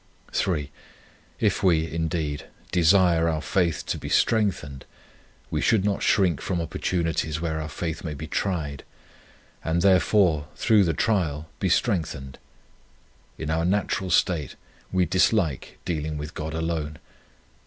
3, 0.31 0.71
If 1.39 1.61
we, 1.61 1.87
indeed, 1.87 2.45
desire 2.71 3.29
our 3.29 3.39
faith 3.39 3.85
to 3.85 3.99
be 3.99 4.09
strengthened, 4.09 4.83
we 5.51 5.61
should 5.61 5.85
not 5.85 6.01
shrink 6.01 6.41
from 6.41 6.59
opportunities 6.59 7.39
where 7.39 7.61
our 7.61 7.69
faith 7.69 8.03
may 8.03 8.15
be 8.15 8.25
tried, 8.25 8.83
and, 9.63 9.83
therefore, 9.83 10.47
through 10.55 10.85
the 10.85 10.95
trial, 10.95 11.47
be 11.59 11.69
strengthened. 11.69 12.39
In 13.37 13.51
our 13.51 13.63
natural 13.63 14.09
state 14.09 14.55
we 14.91 15.05
dislike 15.05 15.77
dealing 15.85 16.17
with 16.17 16.33
God 16.33 16.55
alone. 16.55 16.97